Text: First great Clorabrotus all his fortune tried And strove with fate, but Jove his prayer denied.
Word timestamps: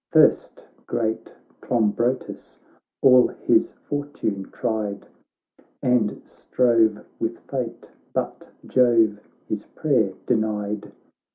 First 0.09 0.67
great 0.87 1.31
Clorabrotus 1.61 2.57
all 3.03 3.27
his 3.27 3.73
fortune 3.87 4.49
tried 4.51 5.05
And 5.83 6.23
strove 6.25 7.05
with 7.19 7.37
fate, 7.41 7.91
but 8.11 8.49
Jove 8.65 9.19
his 9.47 9.65
prayer 9.75 10.13
denied. 10.25 10.91